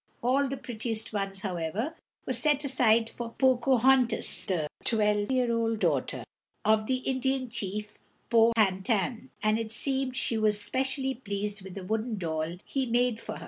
[0.23, 1.93] All the prettiest ones, however,
[2.25, 6.23] were set aside for Po ca hon´tas, the twelve year old daughter
[6.65, 7.99] of the Indian chief
[8.31, 12.87] Pow ha tan´; and it seems she was specially pleased with the wooden doll he
[12.87, 13.39] made for her.